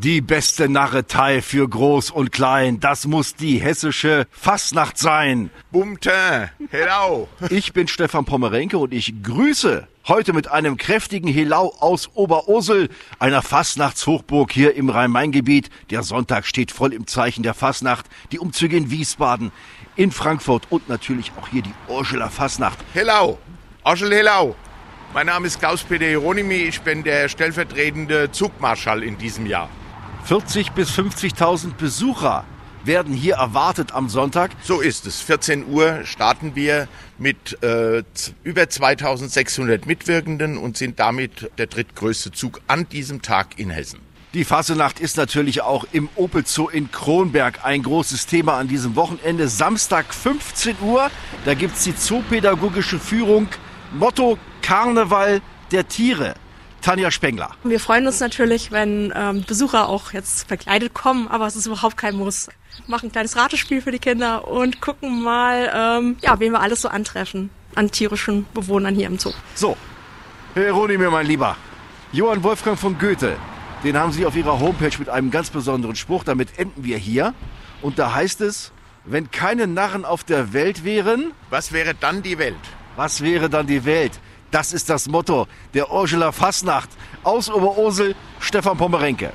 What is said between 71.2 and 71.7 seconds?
Lieber,